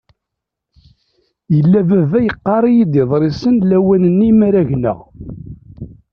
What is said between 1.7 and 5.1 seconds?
baba yeqqar-iyi-d iḍrisen lawan-nni mara gneɣ.